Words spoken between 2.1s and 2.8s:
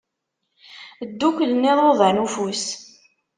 n ufus.